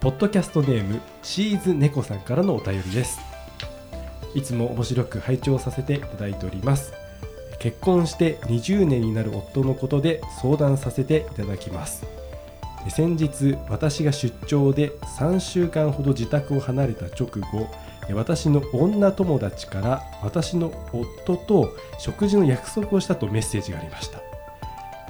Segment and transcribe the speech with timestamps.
[0.00, 3.20] ポッドキャストネームシーズ猫さんからのお便りです。
[4.34, 6.94] いつも面白く拝聴させていただいております。
[7.58, 12.06] 結婚して20年になる夫のことで相談させていただきます。
[12.88, 17.68] 先日私が出張で3週間ほど自宅を離れた直後
[18.14, 24.29] 私の女友達から私の夫と食事の約束をしたとメッセージがありました。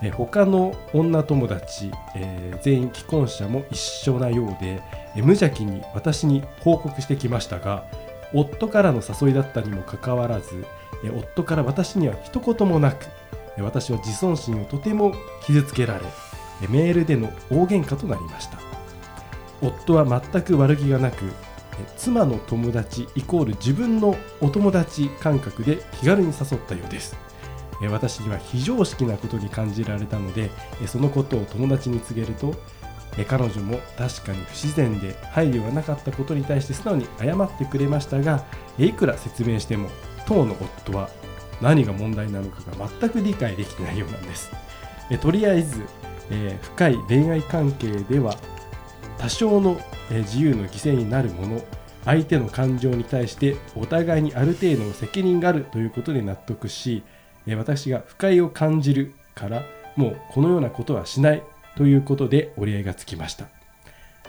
[0.02, 4.82] え他の女友達、えー全員既婚者も一緒なようで
[5.16, 7.86] え無邪気に私に報告してきましたが
[8.34, 10.64] 夫からの誘いだったにもかかわらず
[11.04, 13.06] え夫から私には一言もなく
[13.58, 15.12] 私は自尊心をとても
[15.44, 16.00] 傷つけられ
[16.62, 18.58] えメールでの大喧嘩となりました。
[19.62, 21.30] 夫は全く悪気がなく
[21.96, 27.16] 妻の友達イコール自分のお友達感覚で気軽に誘ったようです。
[27.82, 30.50] え私には非常識なことに感じられたので
[30.82, 32.54] えそのことを友達に告げると
[33.16, 38.44] え彼女も確かに不自然で配慮がなかったことに対して素直に謝ってくれましたが
[38.78, 39.88] えいくら説明しても
[40.26, 41.10] 当の夫は
[41.60, 44.50] 何が問題なのかが全く理解できてないようなんです。
[45.10, 45.82] えとりあえず、
[46.30, 48.36] え深い恋愛関係では
[49.18, 49.78] 多少の
[50.10, 51.62] え自由の犠牲になるもの
[52.04, 57.02] 相手の感情に対してお互いにある程度の責任があるということで納得し
[57.46, 59.62] えー私が不快を感じるから
[59.96, 61.42] もうこのようなことはしない
[61.76, 63.46] ということで折り合いがつきました。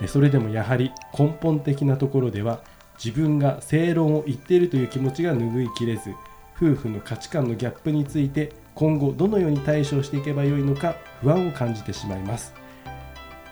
[0.01, 2.61] えーそれでもやはり根本的なところでは
[3.03, 6.11] 自分が正論を言っているという気持ちが拭いきれず
[6.55, 12.53] 夫婦の価値観のギャップについて今後どのように対処していけばよいのか不安を感じてしまいます。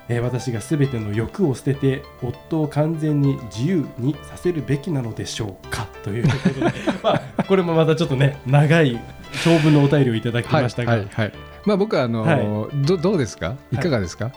[0.07, 5.87] えー私が全ての欲を捨てて夫を完全に自由にさせるべきなのでしょうか？
[6.03, 6.61] ということで、
[7.03, 7.18] まあ、
[7.49, 8.97] これもまたちょっとね長い
[9.43, 11.33] 長文のお便りをいただきましたが、はい、はい、
[11.65, 13.55] まあ、僕はあのーど、どうですか？
[13.71, 14.31] いかがですか？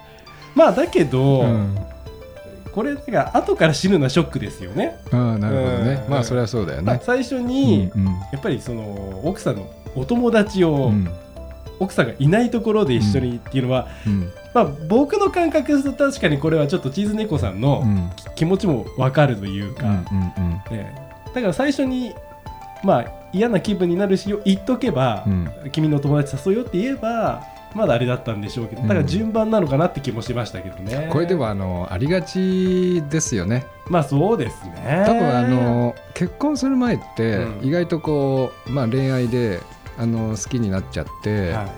[0.55, 1.79] まあだけど、うん、
[2.73, 4.99] これが後から死ぬのはショックですよね。
[5.13, 6.03] ああ、なるほどね。
[6.05, 6.09] う。
[6.09, 6.11] ん。
[6.11, 6.85] まあ、それはそうだよね。
[6.87, 11.09] まあ最初に、うん、やっぱりその奥さんのお友達を、うん、
[11.81, 20.95] 奥さんがいないところで一緒にっていうのは、うん、まあ、僕の感覚ですと確かにこれはちょっとチーズ猫さんうのん、気持ちも分かるといううん、か、うん、ね。
[21.35, 22.15] だから最初に、
[22.83, 27.43] まあ、嫌な気分になるし言っとけば、うん、君の友達誘うよって言えば
[27.75, 33.65] まだあれだったんでしょうけどだから順番なのかなって気もしましたけどね、これでも、あの、ありがちですよね。
[33.89, 39.61] まあそうですね多分、あの、結婚する前ってう、ん意外とこう、まあ、恋愛で。
[39.99, 41.71] あの、好きになっちゃって、はい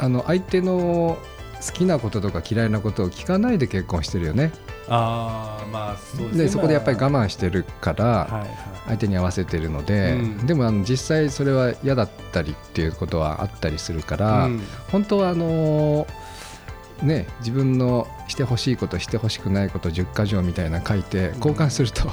[0.00, 1.18] あの、相手の。
[1.64, 4.52] 好きなこととか嫌いなことを聞かないで結婚してるよね。
[4.88, 6.44] ああまあそうですね。
[6.44, 8.48] でそこでやっぱり我慢してるから、はいはい。
[8.86, 10.46] 相手に合わせてるので、うん。
[10.46, 14.62] でもあの実際それは嫌だったりっていうことはあったりするから、うん。
[14.90, 16.24] 本当はあのー
[17.02, 22.08] ね自分のしてほしいことしてほしくないこと10箇条みたいな書いて交換すると、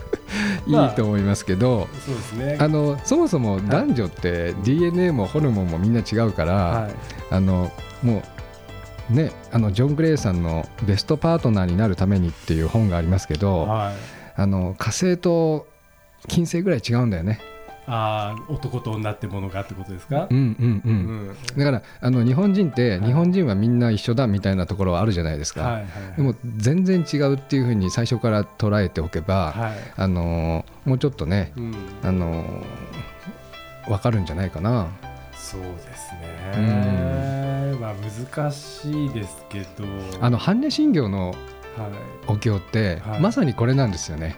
[0.66, 2.56] いまあいと思いますけど、そうですね。
[2.58, 6.94] あのそもそも男女って DNA もホルモンもみんな違うから、はい。
[7.30, 7.70] あの
[8.02, 8.22] もう
[9.10, 13.94] ねあのジョン・グレイさんの「ベストパートナーになるために」っていう本がありますけど、はい
[14.36, 15.66] あの火星と
[16.26, 17.38] 金星ぐらい違うんだよね。
[17.86, 20.26] ああ男と女ってものがってことですか？
[20.30, 20.88] うんうんう。
[20.88, 25.60] うんんだからあの日本人ってはい日本人はみんな一緒だみたいなところはあるじゃないですか。
[25.62, 25.84] はいはい
[26.16, 34.86] でも全然違うっていうふうに最初から捉えておけば、はいあのーもうちょっとね、うんあのーわかるんじゃないかな。
[35.44, 39.84] そうですね、まあ難しいですけど。
[40.20, 41.36] あの般若心経のはい、
[42.28, 43.20] お経って、はい。
[43.20, 44.36] まさにこれなんですよね。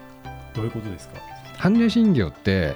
[0.55, 1.21] どういうことですか？
[1.59, 2.75] 般若心経って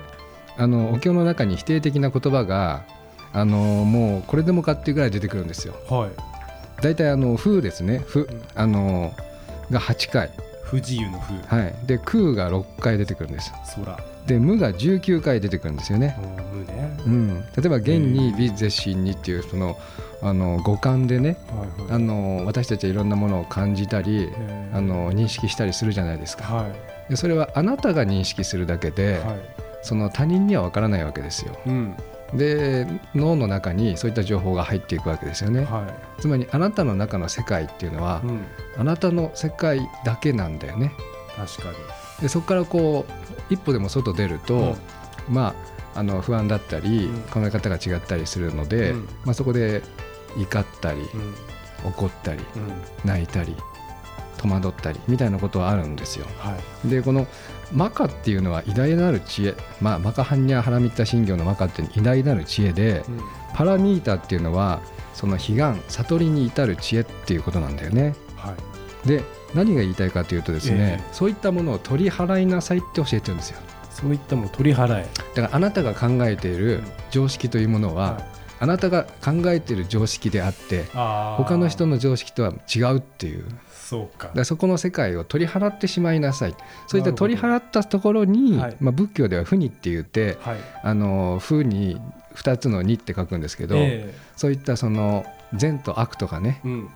[0.56, 2.85] あのお経の中に否定的な言葉が
[3.32, 5.75] あのもうこれでもかっていうぐらい出てくるんですよ。
[5.88, 6.11] はい。
[6.83, 8.05] 大体あの風ですね。
[8.06, 8.26] 風ん。
[8.55, 9.12] あの
[9.71, 10.31] が8回、
[10.65, 11.33] 不自由の不。
[11.55, 13.53] はい、で空が6回出てくるんです。
[13.76, 16.17] 空で無が19回出てくるんですよね。
[16.52, 16.96] 無ね。
[17.06, 19.76] うん、例えば「現に美絶心に」っていうその
[20.22, 21.93] あの五感でねはいはい。
[21.93, 24.28] あの私たちはいろんなものを感じたり
[24.72, 26.44] あの認識したりするじゃないですか。
[26.44, 27.11] はい。
[27.11, 29.40] でそれはあなたが認識するだけで、はい。
[29.82, 31.58] その他人には分からないわけですよ。
[31.66, 31.94] うん。
[32.34, 35.64] で脳の中にそういった情報が入っていくわけですよね。
[35.64, 35.87] は
[36.20, 38.44] つまりあなたの中の世界っていうのは、い、うん、
[38.78, 40.93] あなたの世界だけなんだよね。
[41.37, 41.76] 確かに
[42.22, 44.76] でそこからこう一歩でも外出ると、
[45.28, 45.34] うん。
[45.34, 45.55] ま
[45.94, 47.20] ああの不安だったり、うん。
[47.22, 49.08] 考え方が違ったりするので、うん。
[49.25, 49.82] まあ、そこで
[50.37, 51.34] 怒ったりうん。
[51.88, 53.08] 怒ったりうん。
[53.08, 53.56] 泣いたり
[54.38, 56.26] 戸惑ったりみたいなことはあるんですよ。
[56.38, 56.88] はい。
[56.88, 57.26] でこの
[57.72, 63.20] マカっていうのは偉大なる知恵、まあ、マカハンニャハラミッタ信行のマカって偉大なる知恵でうん。
[63.55, 64.81] パラミータっていうのは
[65.14, 68.14] その彼岸悟りに至る知恵っていうことなんだよね。
[68.37, 68.55] は
[69.05, 69.08] い。
[69.08, 69.23] で
[69.55, 73.58] 何が言いたいかというとですね、えそういったものを取り払いなさいって教えてるんですよ。
[73.91, 75.06] そういったもの取り払え。
[75.35, 78.23] だからあなたが考えている常識というものは、
[78.61, 83.44] あなたが考えている常識であってあ他の人の常識とは違うっていう。
[83.44, 84.29] だそうか。
[84.29, 86.55] からそこの世界を取り払ってしまいなさい。
[86.87, 88.76] そういった取り払ったところに、はい。
[88.81, 90.58] まあ、仏教では「不に」って言ってはい。
[90.82, 92.00] あの「に
[92.35, 95.25] 2つの「に」って書くんですけど、えそういったその
[95.55, 96.88] 善と悪とかねえうん。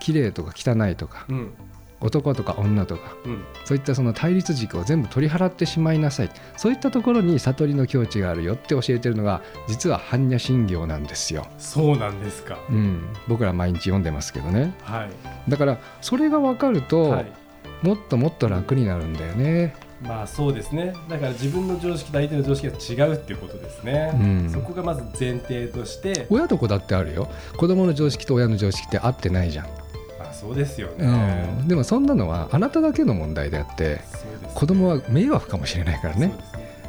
[0.00, 1.52] 綺麗とか汚いとかうん
[2.00, 3.44] 男とか女とかうん。
[3.64, 6.30] そういったその対立軸を全部取り払ってしまいなさい。
[6.56, 11.46] そういったところに悟りの境地があるよって教えてるのが実は般若心経なんですよ。
[11.58, 12.58] そうなんですか。
[12.70, 14.74] うん、僕ら毎日読んでますけどね。
[14.82, 15.10] はい。
[15.50, 17.32] だからそれが分かると、はい。
[17.82, 19.74] もっともっと楽になるんだよね。
[20.02, 20.94] まあそうですね。
[21.08, 24.16] だから自分の常識と相手の常識が違うっていうことですね、う
[24.48, 24.50] ん。
[24.50, 26.26] そこがまず前提として。
[26.30, 27.28] 親と子だってあるよ。
[27.56, 29.72] 子供の常識と親の常識って合ってないじゃん、ま
[30.30, 34.00] あそうですよね、うん、でもそんなのはあなただけの問題であって
[34.40, 34.50] ね。
[34.54, 36.28] 子供は迷惑かもしれないからね。
[36.28, 36.32] ね。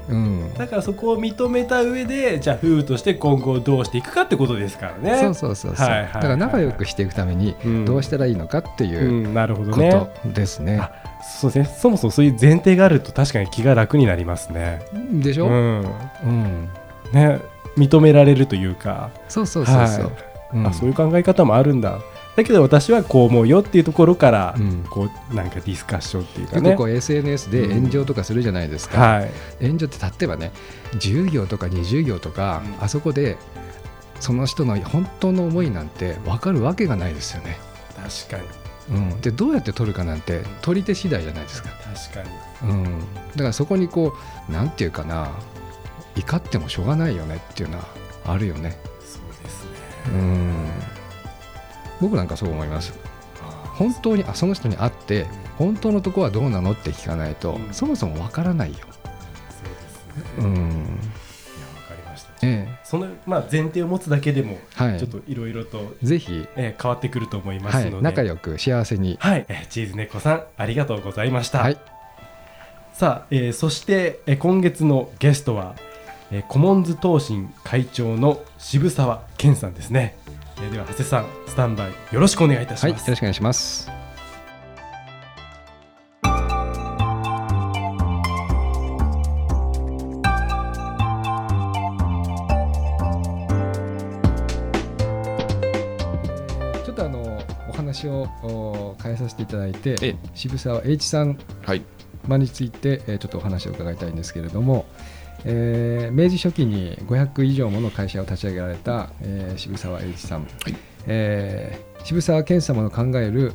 [0.09, 0.53] うん。
[0.55, 5.19] だからそこを認めた上でじゃあ夫婦として今後どうしていくかってことですからね。
[5.19, 7.85] そうそうそうそう、はいはいはいだから仲良くしていくためにうん。
[7.85, 9.33] どうしたらいいのかっていううん。
[9.33, 10.79] なるほどこねとですね。
[10.79, 10.91] あ
[11.23, 11.77] そうですね。
[11.77, 14.81] そもそもそういう前提があると確かに気が楽になりますね。
[15.11, 15.81] でしょ、ううん
[16.23, 16.69] ん。
[17.13, 17.39] ね
[17.77, 20.11] 認められるというか、そうそうそうそう、はい。
[20.55, 20.67] うん。
[20.67, 21.99] あそういう考え方もあるんだ
[22.35, 24.83] だけど私はこう思うよっていうところから、うん。
[24.89, 26.75] こうなんかディスカッションっていうかね。
[26.75, 29.31] こう SNS で炎上とかするじゃないですか、はい。
[29.61, 30.51] 炎上って例えばね
[30.93, 32.83] 10行とか20行とか、うん。
[32.83, 33.37] あそこで
[34.19, 37.57] その人の本当の思いなんて分かるわけがないですよね、
[38.27, 38.61] 確かに。
[38.89, 41.69] うん、でどうやって取るかなんて取り手次第じゃないですか、
[42.13, 42.29] 確か
[42.65, 42.71] に。
[42.71, 42.99] うん、
[43.31, 44.13] だからそこにこ
[44.49, 45.29] うなんていうかな
[46.15, 47.85] 怒ってもしょうがないよねっていうのは
[48.25, 49.69] あるよね、そうですね。
[50.13, 50.67] うん、
[52.01, 52.93] 僕なんかそう思います。
[53.75, 55.25] 本当にあその人に会って
[55.57, 57.73] 本当のとこはどうなのって聞かないと、うん。
[57.73, 58.91] そもそも分からないよ、そうで
[59.89, 60.45] すね。
[60.45, 60.55] うん。
[60.55, 60.75] いやわ
[61.87, 62.31] かりました。
[62.43, 64.99] えその、まあ、前提を持つだけでもえはい。
[64.99, 71.77] ちょっといろいろと、ぜひ、えー変わってくると思いますので、はい、仲良く幸せに、はい、えーチーズ猫さんありがとうございました、はい、
[72.93, 75.75] さあ、えーそして、えー今月のゲストは、
[76.31, 80.17] えーコモンズ東進会長の渋沢健さんですね、
[80.63, 83.89] えーでは長谷さんスタンバイよろしくお願いいたしはい、ます、よろしくお願いします。
[96.85, 100.15] ちょっとあのお話をお変えさせていただいてええ。
[100.35, 101.81] 渋沢栄一さんはい、
[102.27, 104.85] まについて、えーちょっとお話を伺いたいんですけれども、
[105.45, 110.47] えー明治初期に500以上もの会社を立ち上げられた、えー渋沢栄一さん、
[111.07, 113.53] えー渋沢健様の考える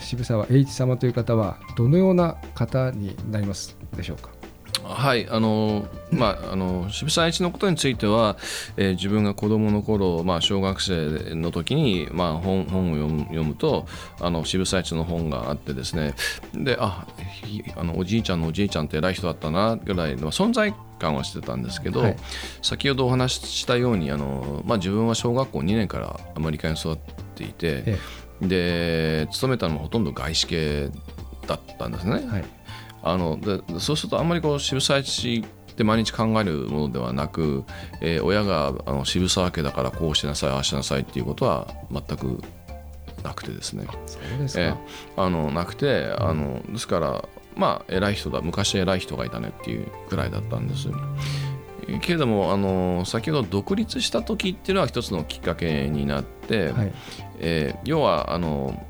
[0.00, 4.39] 渋沢栄一様という方はどのような方になりますでしょうか？
[4.82, 8.36] はい、あのまああの渋沢栄一のことについては、
[8.76, 13.86] えー自分が子供の頃、まあ小学生の時にまあ本本を読む読むと
[14.20, 16.14] あの渋沢栄一の本があってですね、
[16.54, 17.06] であ
[17.44, 22.16] ひあのおじいちゃんのおじいちゃんって偉い人だったなぐらいの存在感はしてたんですけど、はい。
[22.62, 26.98] 先ほどお話ししたようにあのまあ自分は小学校2年からアメリカに育っ
[27.34, 27.98] ていて、え
[28.42, 30.90] で勤めたのもほとんど外資系
[31.46, 32.12] だったんですね。
[32.12, 32.59] はい
[33.02, 37.64] あのでそうするとあんまりこう渋沢栄一って毎日考えるものではなく、
[38.00, 42.42] えー親があの渋沢家だからこうしなさいああしなさいっていうことは全く
[43.22, 44.76] なくてですね、そうですか、えー
[45.16, 50.88] あのなくてあのですからまあ偉い人だ昔偉い人がいたねっていうくらいだったんです。
[52.02, 56.92] けれどもあの先ほど独立した時っていうのは一つのきっかけになって、はい。
[57.40, 58.86] えー要はあの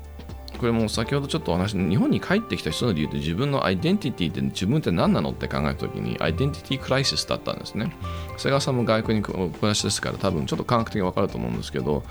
[0.61, 7.91] これも先ほどちょっとお話日本に帰ってきた人の理由って自分のアイデンティティって自分って何なのって考えた時にアイデンティティクライシスだったんですね
[8.37, 12.03] 瀬川さんも外国に暮らしですから多分ちょっと感覚的に分かると思うんですけど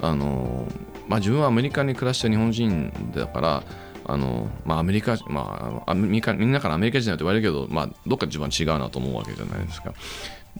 [0.00, 0.66] あの、
[1.06, 3.62] まあ、自分はアメリカに暮らしてる日本人だから
[4.04, 9.94] あのまあ、アメリカ、まあ、みんなからアメリカ人だって言われるけど、まあ、どっか自分は違うなと思うわけじゃないですか。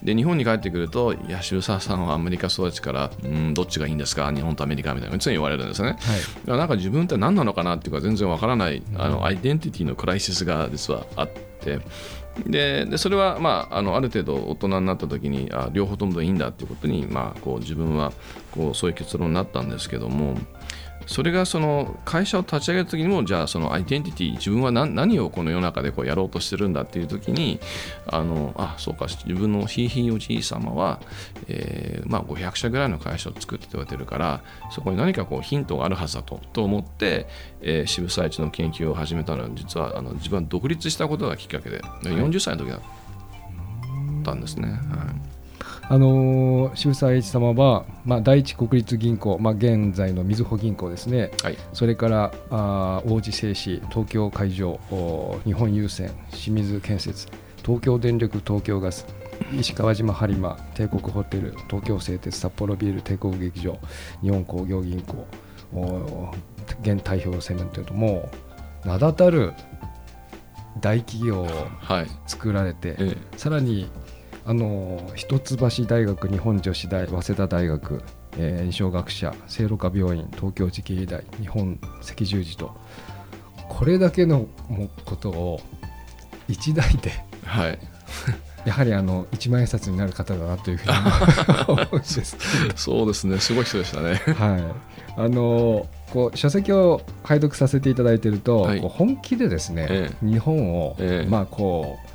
[0.01, 5.97] で日本に帰ってくると、いや、渋沢さんはアメリカ育ちから、うん、どっちがいいんですか、日本とアメリカみたいな、常に言われるんですよね。
[6.45, 6.57] はい。
[6.57, 11.79] なんか自分って何なのかなっていうか全然わからない、あのアイデンティティのクライシスが実はあって。
[12.47, 18.11] ででそれは、まあ、あのある程度大人になった時にあ両方ともいいんだっていうことに、まあ、こう自分は
[18.51, 20.35] こうそういう結論になったんですけども
[21.05, 27.59] それがその会社を立ち上げた時にもじゃあそのアイデンティティ自分は何何をこの世の中でこうやろうとしてるんだっていう時に
[28.07, 31.01] あのあそうか自分のひいひいおじい様は、
[31.47, 37.27] えーまあ、500社ぐらいの会社を作って言われてるからそこに何かこうヒントがあるはずだとと思って、
[37.61, 42.81] えー渋沢一の研究を始めたのは実はあの自分は独立したことがきっかけで40歳の時だっ
[44.23, 44.67] たんですね。
[44.67, 45.32] はい
[45.89, 51.57] あのー渋沢栄一様は、まあ、第一国立銀行、まあ、現在のみずほ銀行ですね、はい。
[51.73, 57.27] それからあー王子製紙、東京海上、お日本郵船、清水建設、
[57.63, 59.05] 東京電力、東京ガス、
[59.53, 63.77] 石川島播磨、帝国ホテル、東京製鉄、札幌ビール、帝国劇場、
[64.21, 65.27] 日本工業銀行、
[65.75, 66.31] お
[66.81, 68.29] 現代表セメントと、も
[68.85, 69.53] う名だたる
[70.79, 71.47] 大企業を
[71.79, 72.07] はい。
[72.25, 73.17] 作られて、え。
[73.37, 73.89] さらに
[74.45, 78.01] あの一橋大学日本女子大早稲田大学、
[78.37, 82.75] えー二松学舎聖路加病院東京慈恵医大日本赤十字と
[83.69, 85.61] これだけのもことを
[86.47, 87.79] 一代でえはい。
[88.65, 90.93] やはりあの一万円札になる方だなというふうに
[91.67, 93.39] 思う んですけそうですね。
[93.39, 94.21] すごい人でしたね。
[94.25, 94.63] ど、はい、
[95.17, 98.79] あのこう書籍を拝読させていただいていると、はい。
[98.79, 100.11] 本気でですね、え。
[100.21, 101.29] 日本を、ええ。
[101.29, 102.12] まあこう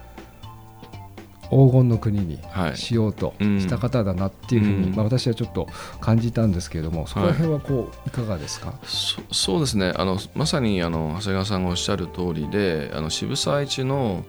[1.51, 2.77] 黄金の国にはい。
[2.77, 3.61] しようとうん。
[3.61, 4.95] した方だなっていうふうに、うん。
[4.95, 5.67] まあ、私はちょっと
[6.01, 9.93] 感じたんですけれども、そこら辺はこういかがですか、そそうですね。
[9.97, 14.25] あのまさにあの長谷川さんがおっしゃる通りであの渋沢一の、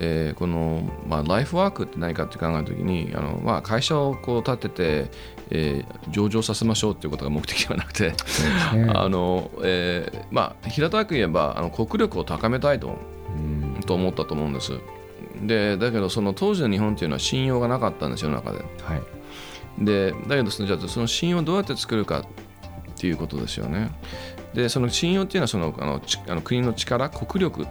[0.00, 5.10] えーこの、まあ、ライフワークって何かって考えた時にあの、まあ、会社をこう立てて、
[5.50, 8.14] えー上場させましょうっていうことが目的ではなくて、ね。
[8.94, 12.96] あのえーまあ、平たく言えばあの国力を高めたいと
[13.36, 13.80] うん。
[13.86, 14.72] と思ったと思うんです。
[15.42, 18.58] でだけどその当時の日本っていうのは信用がなかったんですよ中で。
[18.58, 19.18] はい
[19.80, 22.24] でだけどそのじゃあその信用をどうやって作るかっ
[22.96, 23.90] ていうことですよね。
[24.54, 27.66] でその信用っていうのはそのあのちあの国の力国力っ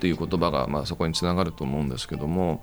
[0.00, 2.62] ていう言葉が、まあ、そこにつながると思うんですけども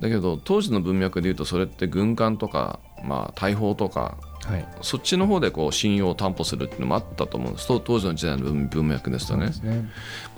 [0.00, 4.66] だけど当時の文脈でいうとそれって軍艦とか、まあ、大砲とかはい。
[4.80, 7.68] そっちの方でこう信用を担保するっていうのもあったと思うんです。
[7.68, 9.52] 当当時の時代の文文脈ですとね。
[9.52, 9.62] そ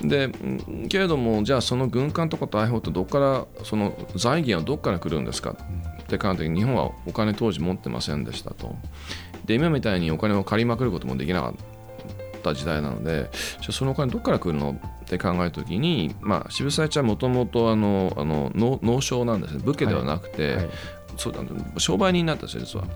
[0.04, 0.32] うで。
[0.32, 0.88] すね。
[0.88, 5.56] けれどもじゃあその軍艦とか大砲ってどっからその財源はどっから来るんですか？
[6.02, 8.76] って考えた時に日本はお金当時持ってませんでしたと。
[9.46, 11.54] で今みたいにお金を借りまくることもできなかっ
[12.42, 19.62] た時代なのでじゃあそのお金どっから来るのって考えた時に、まあ、渋沢一はもともとあのあの農農商なんですね。
[19.64, 20.70] 武家ではなくて、はい。
[21.16, 22.86] そうあの商売人になったんですよ実は。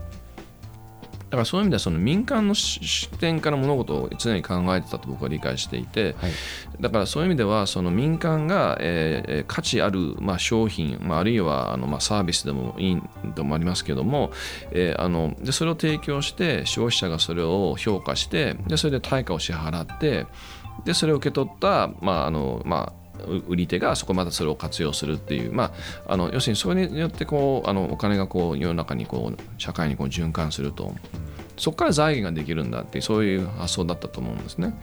[1.30, 6.32] だからそういう意味ではその民間の視視点から物事を常に考えてたと僕は理解していて、はい。
[6.80, 13.02] だからそういう意味ではその民間が、えーえー価値ある、まあ、商品、まあ、あるいはあの、まあ、サービスでもいい
[13.34, 14.30] でもありますけども、
[14.72, 20.26] えーあのでそれを提供して消費者がそれを評価してでそれで対価を支払って
[20.84, 23.07] でそれを受け取った、まああのまあ、う
[23.48, 25.72] 売り手がそこまたそれを活用するっていう、ま
[26.06, 30.94] あ、あの要するにそれによってこうあのお金がこう世の中にこう社会にこう循環すると。
[31.58, 34.74] そこから財源ができるんだってそういう発想だったと思うんですね。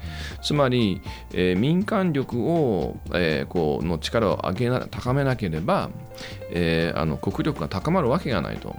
[0.43, 1.01] つまり、
[1.33, 5.89] えー民間力を、えーこうの力を上げな高めなければ、
[6.51, 8.75] えーあの国力が高まるわけがないと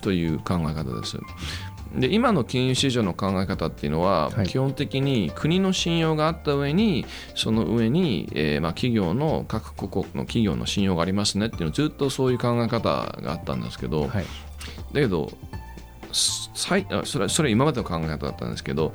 [0.00, 1.18] という考え方です。
[1.94, 4.46] で今の金融市場の考え方っていうのは、はい。
[4.46, 14.24] 基本的に国の信用があった上にその上に、えーまあ、企業の各国の企業の信用がありますねっていうのずっとそういう考え方があったんですけど、はい。
[14.92, 15.30] だけど
[16.12, 18.94] さいあそれはそれは今までの考え方だったんですけど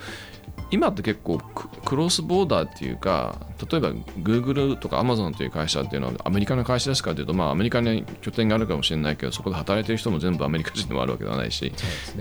[0.70, 3.40] 今って結構ククロスボーダーっていうか
[3.72, 11.74] 例えば Google とか Amazon という会社っていうのはアメリカの会社ですかというと、まあ、アメリカに拠点があるかもしれないけどそこで働いてる人も全部アメリカ人でもあるわけではないし、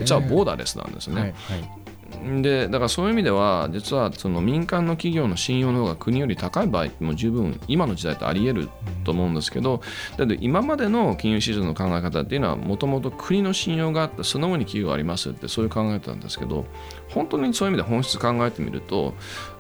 [0.05, 1.21] じゃあボーダーレスなんですね。
[1.21, 1.86] はいはい
[2.43, 8.69] でだからそういう意味では実はその民間の企業の信用の方が国より高い場合も十分今の時代ってあり得る
[9.05, 9.81] と思うんですけど
[10.17, 16.67] だって今までの金融市場の考え方っていうのはもともと国の信用があってその後に企業がありますってそういう考え方なんですけど
[17.11, 19.15] 本当にそういう意味で本質考えてみると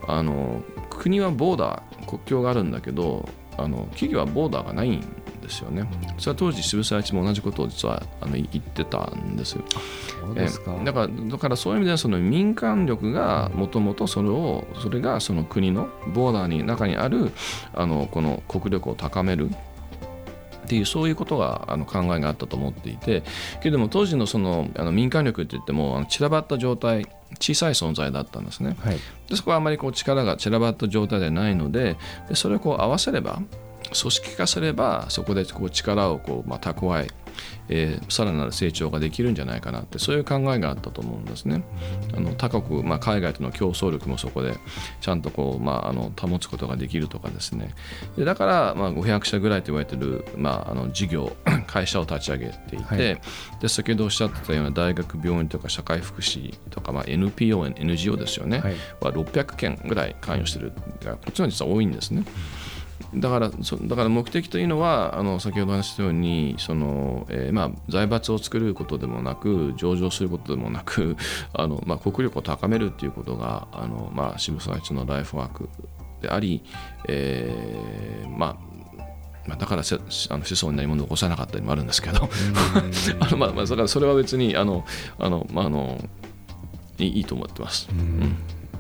[0.06, 5.00] あの国はボーダー国境があるんだけどあの企業はボーダーがないん
[5.46, 5.88] ですよね。
[6.18, 9.56] それは当時渋沢一も同じことを実はあの言ってたんです
[10.36, 17.30] えーだからだからそういう意味ではその民間力がもともとそれをそれがその国のボーダーに中にある
[17.74, 19.50] あのこの国力を高める。
[20.66, 23.22] っていうそういうことがあの考えがあったと思っていて。
[23.60, 27.06] けれども当時のそのあの民間力って言ってもあの散らばった状態
[27.38, 28.76] 小さい存在だったんですね。
[28.80, 28.98] はい。
[29.28, 31.96] でそこはあまりこう力が散らばった状態ではないので
[32.28, 33.40] でそれをこう合わせれば
[33.88, 37.08] 組織化すればそこでこう力をこう、まあ、蓄え
[37.68, 41.62] えーさらなる成長ができるんじゃないかなってそういう考えがあったと思うんですね。
[42.16, 44.56] あの他国、まあ、海外との競争力もそこで
[45.00, 47.74] ちゃんとこう、まあ、あの保つことができるとかですね。
[48.16, 52.98] でだから、まあ、500社ぐらいと言われてる、まあ、あの事業 会社を立ち上げていて、はい。
[53.60, 58.74] で先ほどおっしゃってたような大学病院とか社会福祉とか、まあ、NPO、NGO ですよね、はい。
[59.00, 60.72] は600件ぐらい関与してる
[61.04, 62.24] がこっちの実は多いんですね。
[63.14, 71.16] だからそだから目的というのはあの先ほど話したようにその、えーまあ、財閥を作ることでもなく上場することでもなく
[71.52, 75.68] あの、まあ、国力を高めるということがあの、まあ、渋沢栄一のライフワーク
[76.20, 76.62] であり、
[77.08, 78.56] えーまあ
[79.46, 79.98] まあ、だからせあ
[80.36, 82.28] の子孫に何も残さなかったりもあるんですけど
[83.20, 84.84] あの、まあまあ、だからそれは別にあの
[85.18, 86.02] あの、まあ、あの
[86.98, 87.88] いいいいと思ってます。
[87.90, 88.36] うん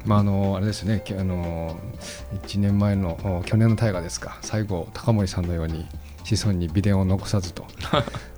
[0.06, 1.76] まああのあれですねあの
[2.46, 4.38] 1年前の去年の大河ですか。
[4.40, 5.86] 最後高森さんのように。
[6.34, 7.64] 子孫に美伝を残さずと。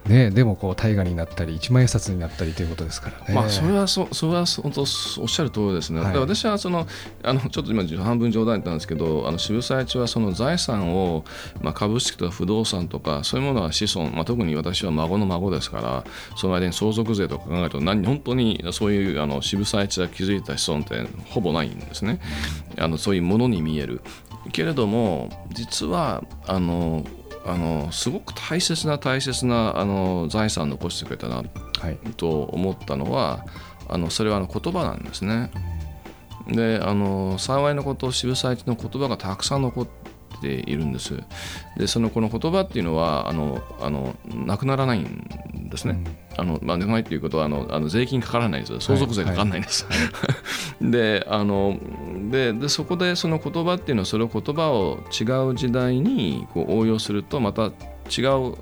[0.07, 3.35] ね でもこう大河になったり一万円札になったりということですからね。
[3.35, 6.13] まあ、それはそそれはそ本当おっしゃる通りですね、はい。
[6.13, 6.87] で私はその
[7.23, 11.25] あのちょっと今半分冗談言ったんですけどあの渋沢栄一はその財産を、
[11.63, 16.05] まあ、株式とか不動産とかそういうものは子孫、まあ、特に私は孫の孫ですから
[16.37, 22.21] その間に相続税とか考えると何本当にそういうあの渋沢栄一が築いた子孫ってほぼないんですね、
[22.79, 24.01] あのそういうものに見える。
[24.53, 27.05] けれども実はあの
[27.47, 31.43] あのすごく大切な大切なあの財産を残してくれたなは
[31.91, 33.45] いと思ったのは
[33.89, 35.51] あのそれはあの言葉なんですね。
[36.47, 39.89] であの幸いのこと渋沢栄一の言葉がたくさん残っ
[40.41, 41.23] ているんです。
[41.77, 46.03] でそのこの言葉っていうのはあのあのなくならないんですね。
[46.39, 49.87] あのまあ、なくないということはあのあの税金かからないんですよ相続税かからないんです。
[50.81, 51.77] であの
[52.31, 57.67] ででそこでその言葉っていうのはそれを言葉を違う時代にこう応用するとまた
[58.11, 58.57] 違う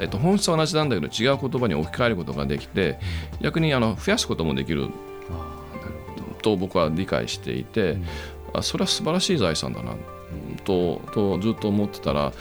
[0.00, 2.98] えっと、本質は同じなんだけど違う言葉に置き換えることができて
[3.40, 4.88] 逆にあの増やすこともできる
[6.42, 7.98] と僕は理解していて、
[8.54, 9.94] あそれは素晴らしい財産だな
[10.64, 12.32] ととずっと思ってたら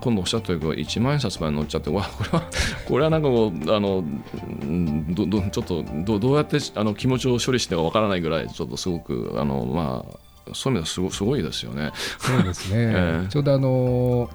[0.00, 2.50] 今度おっしゃったように1万円札まで乗っちゃってわこれは
[2.88, 11.92] これはなんかもうあのうんどどちょっとどどうやってあの気持ちを処理してかわからないぐらいちょっとすごくあのまあそういう意味ではすごすごいですよね。
[12.18, 13.28] そうですね、 ええ。
[13.28, 14.28] ちょうどあの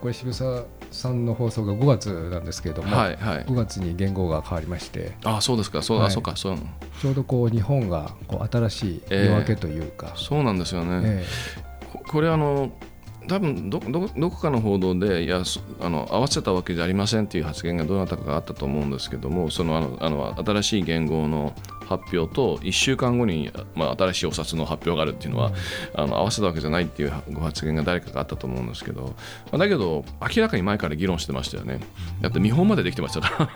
[0.00, 3.44] これ渋沢さんの放送が5月なんですけれども、はいはい。
[3.44, 3.54] 5。
[3.54, 5.12] 月に言語が変わりまして。
[5.24, 5.80] あそうですか。
[5.80, 6.06] そう,、はい。
[6.08, 6.58] あそうかそう。
[7.00, 11.00] ちょうどこう日本がこう新しい夜明けというか、そうなんですよね。
[11.04, 11.24] え。
[11.92, 12.70] ここれあの
[13.28, 15.42] 多分どこかの報道でいや
[15.80, 21.54] あの合わせたわけじゃありませんという発言がどなたかあったと思うんですけどもそのあのあの新しい言語の
[21.86, 25.52] 発表と1週間後に、まあ、新しいお札の発表があるっていうのは、
[25.94, 29.14] あの合わせたわけじゃないっていうご発言が誰かがあったと思うんですけど、
[29.50, 31.80] まあだけど明らかに前から議論してましたよね。
[32.20, 33.50] だって見本までできてましたから。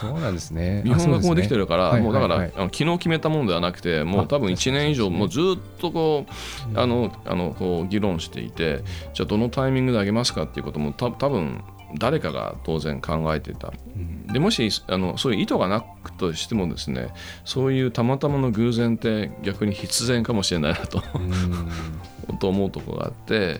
[0.00, 0.82] そうなんですね。
[0.84, 6.26] 見本がこうできてるるから、はいもうだから、はいはいあの昨日決めたものではなくて、もう多分1年以上、もうずっとこ
[6.74, 8.82] う、あのあのこう議論していて、
[9.14, 11.62] じゃあ、どのタイミングで上げますかっていうことも、た多分
[11.98, 13.72] 誰かが当然考えていた。
[14.32, 17.12] でもしあのそういう意図がなくとしてもですね
[17.44, 21.02] そういうたまたまの偶然って逆に必然かもしれないなと
[22.38, 23.58] と思うところがあって、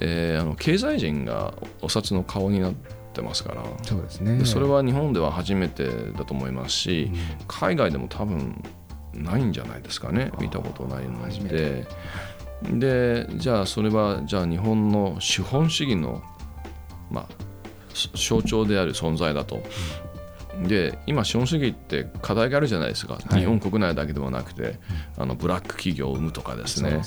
[0.00, 2.74] えーあの経済人がお札の顔になっ
[3.12, 4.38] てますからそうですね。
[4.38, 5.86] でそれは日本では初めて
[6.16, 7.10] だと思いますし、
[7.46, 8.62] 海外でも多分
[9.14, 11.86] ないんじゃないですかね見たことないので。
[12.62, 16.22] でじゃあそれはじゃあ日本の資本主義の、
[17.10, 17.45] まあ、し
[18.14, 19.62] 象徴である存在だと。
[20.62, 23.40] で今資本主義って課題があるじゃないですか、い。
[23.40, 24.78] 日本国内だけではなくて
[25.18, 27.02] あのブラック企業を生むとかですね。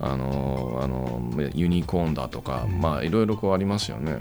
[0.00, 1.20] あのあの
[1.54, 4.18] ユニコーンだとか、まあいろいろこうありますよね。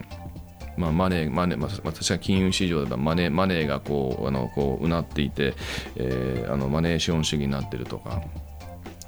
[0.77, 5.55] まあ、マネー、マネー、まあ、私は金融市場ではマネー、マネーがこう、あの、こう、うなっていて、
[5.95, 8.21] えーあの、マネー資本主義になっているとか、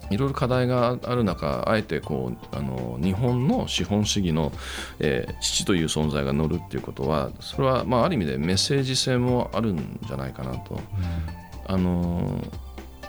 [0.10, 4.52] いろいろ課題がある中、あえてこう、あの、日本の資本主義の、
[5.00, 10.80] えー父という存在が乗るっていうことは、それは、まあ、ある意味でメッセージ性もあるんじゃないかなと。
[11.68, 12.44] あの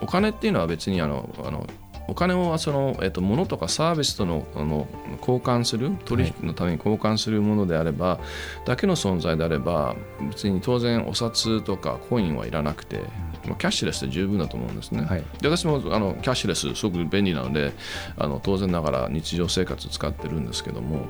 [0.03, 1.67] お金っていうのは別にあのあの
[2.09, 4.89] お金をその、えっと、物とかサービスとのあの
[5.21, 8.19] 交換する取引のために交換するものであれば、
[8.67, 9.95] だけの存在であれば
[10.29, 13.01] 別に当然お札とかコインはいらなくて、
[13.47, 15.03] まあキャッシュレスで十分だと思うんですね。
[15.03, 17.73] はいで私もあのキャッシュレスすごく便利なので
[18.17, 21.07] あの当然ながら日常生活使ってるんですけども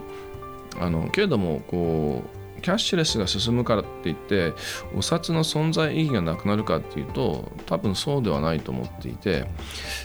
[0.78, 4.52] あのけれどもこうキャッシュレスが進むからって言って
[4.94, 9.46] お札の存在意義がなくなるかっていうと多分そうではないと思っていて、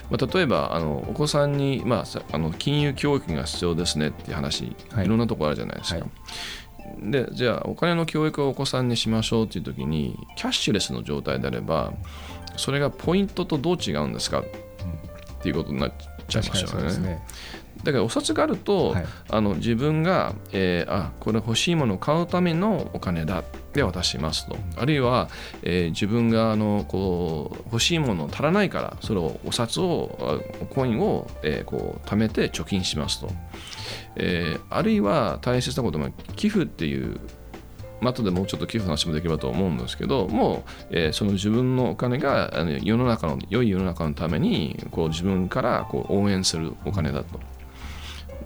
[0.10, 6.00] まあ、例えばあのお子さんに、まあ、あの金融教育が必要ですねっていう話、はい、いろんなところあるじゃないですか。
[6.00, 6.10] はい
[7.00, 11.94] でじゃあお金の教育をお子さんにしましょうっていう時にキャッシュレスの状態であれば
[12.58, 14.40] それがポイントとどう違うんですか？
[14.40, 14.44] っ
[15.42, 15.94] ていうことになっ
[16.28, 17.22] ちゃいますよね。
[17.84, 23.44] だからお札があると、はい、あの自分が、えー、あこれ欲しいものを買うためのお金だ。
[23.76, 25.28] って渡しますと、あるいは、
[25.62, 33.30] えー、自分があのこう欲しいもの足らないからそれをお札をコインを、えー、こう貯めて貯金しますと、
[34.16, 37.20] えー、あるいは大切なことも寄付っていう
[38.02, 42.52] 後でもうちょっと寄付の話もできればと思うんですけどもう、えー、その自分のお金が
[42.84, 47.40] 世の中の良い世の中のためにこう自分からこう応援するお金だと。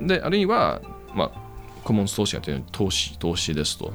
[0.02, 0.82] であるいは、
[1.14, 1.42] まあ、
[1.84, 3.94] コモンズ投資がという投資投資ですと。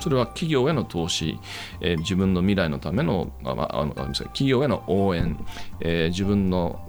[0.00, 1.38] それは企業への投資、
[1.80, 5.38] えー、自分の未来のための、まあ、あの企業への応援、
[5.80, 6.80] えー、自分の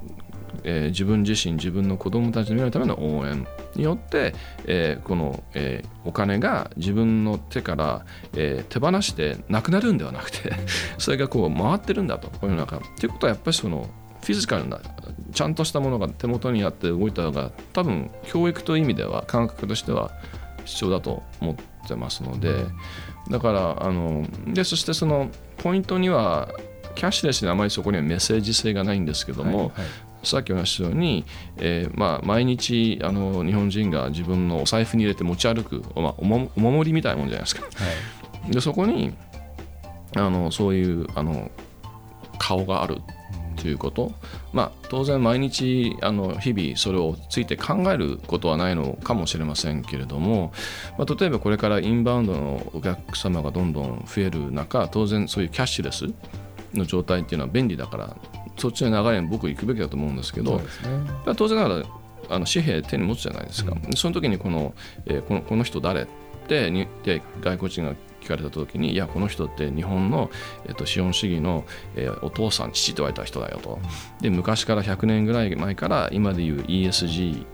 [0.63, 4.33] えー、自分自身自分の子供たちの未来のための応援によって、
[4.65, 8.05] えー、この、えー、お金が自分の手から、
[8.35, 10.53] え手放してなくなるんではなくて
[10.97, 12.77] それがこう回ってるんだと世の中。
[12.99, 13.89] ということはやっぱりその
[14.21, 14.79] フィジカルな
[15.33, 20.11] ちゃんとしたものが手元にあって動いた方が多分教育という意味では感覚としては
[20.63, 22.65] 必要だと思ってますので
[23.29, 26.49] だからあのでそしてそのポイントには
[26.95, 29.73] キャッシュレスであまりそこにはメッセージ性がないんですけども、はいはい
[30.23, 31.25] さっきお話したように、
[31.57, 37.63] えーまあ、毎日あの日本人が自分のお財布に入れて持ち歩く、まあ、おもお守りみたいなもんじゃないですか。
[37.63, 37.69] は
[38.49, 39.13] い、でそこに
[40.15, 41.51] あのそういうあの
[42.39, 43.01] 顔がある
[43.55, 44.11] ということ、
[44.51, 50.51] まあ、当然毎日あの日々それをついて考えることはないのかもしれませんけれども、
[50.97, 56.05] まあ、例えばこれからインバウンドのお客様がどんどん増える中当然そういうキャッシュレス
[56.73, 58.17] の状態っていうのは便利だから
[58.57, 60.65] そっちの流れに僕行くべきだと思うんですけど、ね、
[61.35, 61.85] 当然ながら
[62.29, 64.73] あの紙幣手に持つじゃないですか、うん、その時にこの,、
[65.05, 66.07] えー、このこの人誰っ
[66.47, 70.31] てにで外国人が聞かれた時にいやこの人って日本の、
[70.65, 73.79] えっと、資本主義の、えー、お父さん父と言われた人だよと。
[74.21, 77.45] で昔から100年ぐらい前から今でいう ESG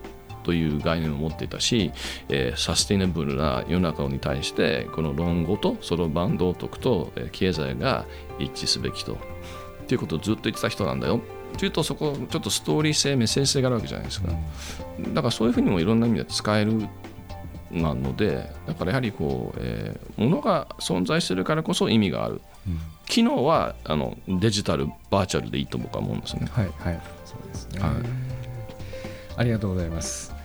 [0.44, 1.92] という概念を持っていたし、
[2.30, 8.06] えー、サステイナブルな世の中に対してこの論語とそろばん道徳と、えー、経済が
[8.40, 9.18] 一致すべきと
[9.90, 11.20] っていうことをずっと言ってた人なんだよ。
[11.58, 14.28] というとそこちょっとストーリー性メッセージ性があるわけじゃないですか。
[15.14, 16.88] だからそういうふうにもいろんな意味で使える
[17.72, 26.48] なのでだからやはりこう、えー、ものが存在してるからこそ意味がある、うん、機能はあのデジタルバーチャルでいいと僕は思うんですね。
[26.52, 27.92] はいはいそうですね、はい、
[29.38, 30.36] ありがとうございます。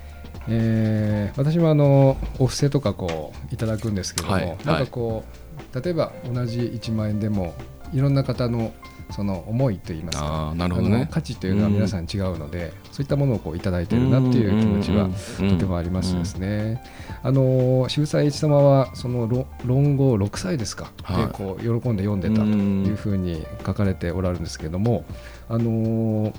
[0.49, 5.25] えー、私もあのお布施とかこういただくんですけども、はい、なんかこ
[5.73, 7.55] う、例えば同じ1万円でも
[7.95, 8.75] いろんな方の
[9.11, 15.09] その思いといいますかなるほど、ね、価値というのは皆さん違うので、うん、そういったものをこういただいてるなっていう気持ちは
[15.51, 16.83] とてもありますですね。
[17.23, 25.05] あの渋沢栄一様はその論語6歳ですか、はい、でこう喜んで読んでたというふうに書かれておられるんですけれども、
[25.49, 26.33] あの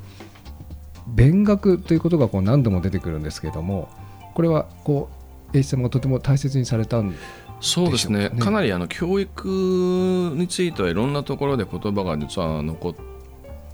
[1.07, 3.89] 勉学ということがこう何度も出てくるんですけれども
[4.33, 5.09] これはこ
[5.53, 7.15] う栄一様がとても大切にされたん
[7.61, 12.95] そうですね、ね、かなりあの教育についてはいろんなところで言葉が実は残っ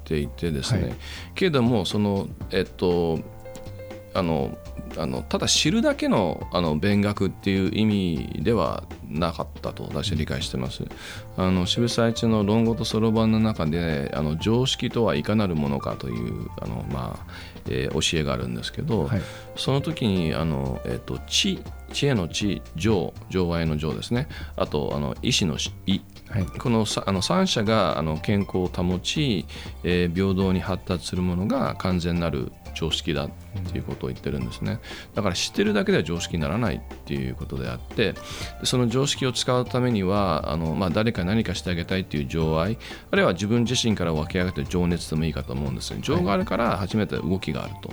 [0.04, 0.94] ていてですね、はい、
[1.36, 3.20] けれどもそのえっと
[4.13, 4.58] あの
[4.98, 10.84] あのただ知るだけのあの勉学っていう意味ではなかったと私は理解してます。
[11.38, 17.26] あの渋沢一の論語とそろばんの中であの常識とはいかなるものかというあの、まあ
[17.67, 19.21] えー、教えがあるんですけど、はい、
[19.56, 21.60] その時にあの、えーと、知
[21.93, 24.28] 知恵の知情情愛の情ですね。
[24.56, 29.45] あとあの意志の意、はい、このあの3者があの健康を保ち、
[29.84, 33.30] えー、平等に発達するものが完全なる常識だっ
[33.72, 34.80] ていうことを言ってるんですね。
[35.14, 38.16] だから知ってるだけでは常識にならないっていうことであって
[38.64, 42.78] その常識を使うためにはあの、まあ、誰か何かしてあげたいっていう情愛
[43.12, 47.92] あるいは自分自身から湧き上がってる情熱でもいいかと思うんです情があるから初めて動きがあると。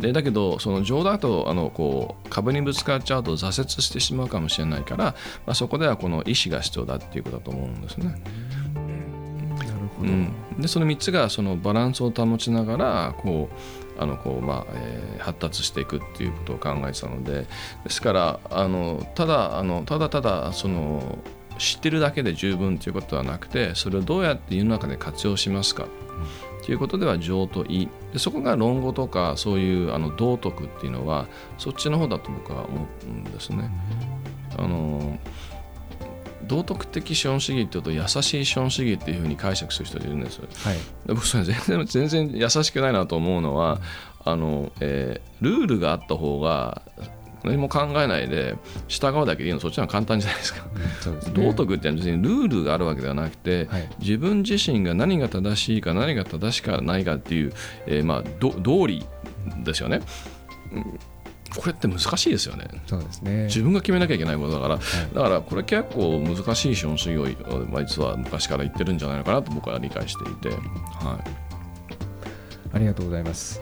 [0.00, 5.04] でだけどその情だとあのこう壁にぶつかっちゃうと挫折してしまうかもしれないから、
[5.46, 8.22] まあ、そこではこの意思が必要だっていうことだと思うんですね。
[10.00, 17.46] うん、でその3つがそのバランスを保ちながらこうあのこう、まあえー、発達していくっていうことを考えてたので
[17.84, 21.18] ですからあのただあのただただその
[21.58, 25.86] 知ってるだけで十分ということはなくてそれをどうやって世の中で活用しますか
[26.64, 31.26] ということでは情と意でそこが論語とかそういうあの道徳っていうのは
[31.58, 33.70] そっちの方だと僕は思うんですね。
[34.58, 35.18] あの
[36.46, 40.48] 道徳的資本主義っていうと優しい資本主義っていうふうに解釈する人いるんですよ。
[40.64, 43.80] はいで僕それ全然全然優しくないなと思うのは
[44.24, 46.82] あの、えールールがあった方が
[47.44, 48.56] 何も考えないで
[48.88, 50.62] 従うだけでいいのそっちの方が簡単じゃないですか。
[50.64, 57.52] ね道徳って別にルールがあるわけではなくて、はい自分自身が何が正しいか何が正しくないかっていう、
[57.86, 59.04] えーまあ、ど道理
[59.64, 60.00] ですよね。
[60.72, 60.98] うん
[61.54, 62.68] これって難しいですよね。
[62.86, 63.44] そうですね。
[63.44, 64.82] 自分が決めなきゃいけないことだから、だ
[65.22, 70.58] からこれ結構難しい資本主義をまあ実は昔から言ってるんじゃないのかなと僕は理解していて、はい、
[72.74, 73.60] ありがとうございます。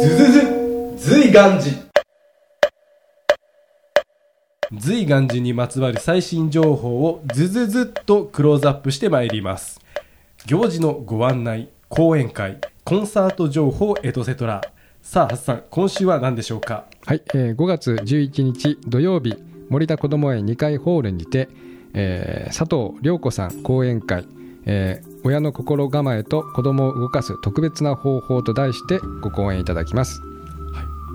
[0.00, 0.40] ズズズ
[0.96, 1.88] 随願寺
[4.78, 9.80] 随願寺にまつわる最新情報をズズズっとクローズアップしてまいります。
[10.46, 14.60] 行事のご案内講演会コンサート情報エトセトラ
[15.00, 16.84] さあハッさん今週は何でしょうか？
[17.06, 19.34] はい、えー5月11日土曜日
[19.70, 21.48] 森田こども園2階ホールにて、
[21.94, 24.26] えー佐藤涼子さん講演会、
[24.66, 30.20] えー親の心構えと子供を動かす特別な方法と題してご講演いただきます。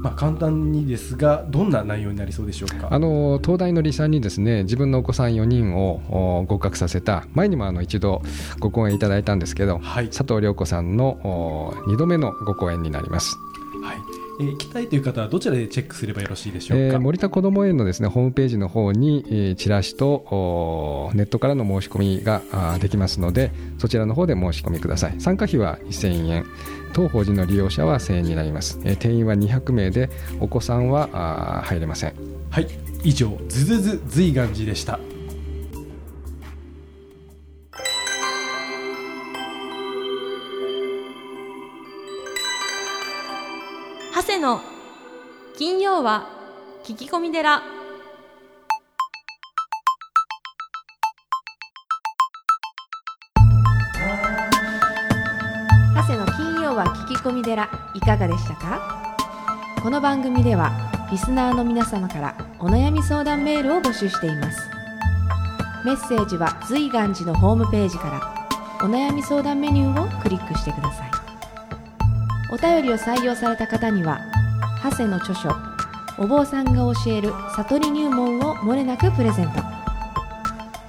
[0.04, 2.90] まあ簡単にですがどんな内容になりそうでしょうか？
[2.92, 6.02] あの東大の理さんにですね自分のお子さん4人を
[6.42, 7.26] お合格させた。
[7.34, 8.22] 前にもあの一度
[8.60, 10.08] ご講演いただいたんですけど、はい。
[10.08, 13.36] 佐藤涼子さんの2度目のご講演になります。
[13.84, 13.98] はい
[14.40, 25.16] えー行きたいという方はどちらでチェックすればよろしいでしょうか、えー森田こども園のですねホームページの方に、えーチラシとネットからの申し込みがあーできますのでそちらの方で申し込みください。
[25.20, 26.46] 参加費は2000円。
[26.94, 32.14] 当法人の利用者は1000円になります、えー定員は200名でお子さんは入れません。
[32.50, 32.68] はい。
[33.04, 35.00] 以上ズズズ随願寺でした
[45.56, 46.28] 金曜は
[46.84, 47.62] 聞き込み寺。
[55.96, 57.70] 長谷の金曜は聞き込み寺。
[57.94, 59.16] いかがでしたか？
[59.84, 60.72] この番組では
[61.12, 64.60] リスナーの皆様からお悩み相談メールを募集しています。
[65.86, 71.12] メッセージは随願寺のホームページからお悩み相談メニューをクリックしてください。
[72.52, 74.20] お便りを採用された方には
[74.84, 75.50] 長谷の著書
[76.18, 79.62] お坊さんが教える悟り入門をもれなくプレゼント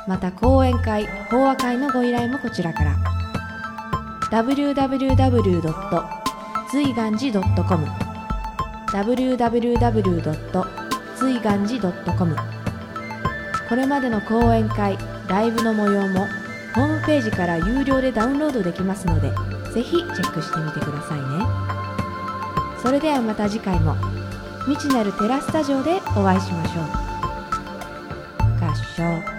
[0.09, 2.96] また講演会法話会のご依頼もこちらから
[4.33, 5.62] www.
[6.72, 7.87] 随願寺 .com
[8.92, 10.64] www.
[11.16, 12.37] 随願寺 .com
[13.68, 16.26] これまでの講演会ライブの模様も
[16.74, 19.30] ホームページから有料でダウンロードできますので
[19.72, 21.20] ぜひチェックしてみてください
[21.68, 21.73] ね
[22.85, 23.97] それではまた次回も
[24.66, 26.85] 未知なるテラスタジオでお会いしましょう。
[28.62, 29.34] 合唱。